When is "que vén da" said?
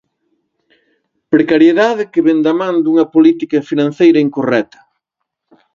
2.11-2.53